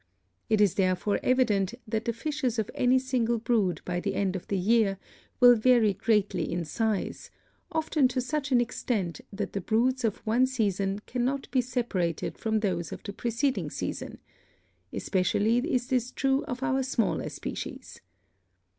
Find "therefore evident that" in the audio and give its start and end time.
0.73-2.05